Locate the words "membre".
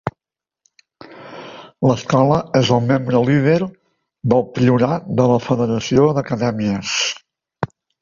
2.93-3.21